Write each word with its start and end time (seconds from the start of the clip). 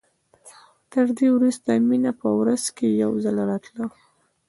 تر 0.91 1.05
دې 1.17 1.27
وروسته 1.37 1.69
مينه 1.89 2.11
په 2.21 2.27
ورځ 2.39 2.63
کښې 2.77 2.89
يو 3.03 3.11
ځل 3.23 3.35
راتله. 3.49 3.85